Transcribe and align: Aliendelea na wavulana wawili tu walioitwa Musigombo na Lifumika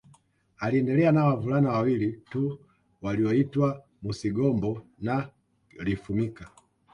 Aliendelea 0.57 1.11
na 1.11 1.25
wavulana 1.25 1.69
wawili 1.71 2.13
tu 2.29 2.59
walioitwa 3.01 3.83
Musigombo 4.03 4.85
na 4.99 5.29
Lifumika 5.79 6.51